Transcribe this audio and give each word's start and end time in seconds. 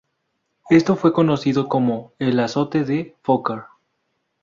Esto 0.71 0.95
fue 0.95 1.13
conocido 1.13 1.69
como 1.69 2.13
"el 2.17 2.39
azote 2.39 2.85
de 2.85 3.15
Fokker". 3.21 3.65